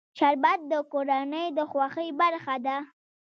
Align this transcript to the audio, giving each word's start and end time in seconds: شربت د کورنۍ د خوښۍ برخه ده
شربت 0.17 0.59
د 0.71 0.73
کورنۍ 0.91 1.45
د 1.57 1.59
خوښۍ 1.71 2.09
برخه 2.19 2.55
ده 2.65 2.77